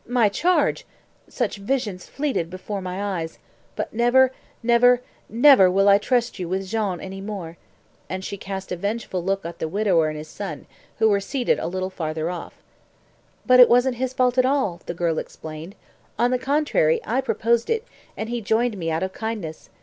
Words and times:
My 0.07 0.29
charge! 0.29 0.87
Such 1.27 1.57
visions 1.57 2.07
fleeted 2.07 2.49
before 2.49 2.81
my 2.81 3.19
eyes. 3.19 3.37
But 3.75 3.93
never, 3.93 4.31
never, 4.63 5.03
never 5.29 5.69
will 5.69 5.87
I 5.87 5.99
trust 5.99 6.39
you 6.39 6.49
with 6.49 6.65
Jean 6.67 6.99
any 6.99 7.21
more," 7.21 7.55
and 8.09 8.25
she 8.25 8.35
cast 8.35 8.71
a 8.71 8.75
vengeful 8.75 9.23
look 9.23 9.45
at 9.45 9.59
the 9.59 9.67
widower 9.67 10.07
and 10.09 10.17
his 10.17 10.27
son, 10.27 10.65
who 10.97 11.07
were 11.07 11.19
seated 11.19 11.59
a 11.59 11.67
little 11.67 11.91
farther 11.91 12.31
off. 12.31 12.55
"But 13.45 13.59
it 13.59 13.69
wasn't 13.69 13.97
his 13.97 14.11
fault 14.11 14.39
at 14.39 14.45
all," 14.47 14.81
the 14.87 14.95
girl 14.95 15.19
explained. 15.19 15.75
"On 16.17 16.31
the 16.31 16.39
contrary, 16.39 16.99
I 17.05 17.21
proposed 17.21 17.69
it, 17.69 17.87
and 18.17 18.27
he 18.27 18.41
joined 18.41 18.79
me 18.79 18.89
out 18.89 19.03
of 19.03 19.13
kindness. 19.13 19.69